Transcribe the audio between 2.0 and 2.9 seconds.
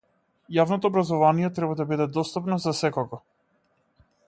достапно за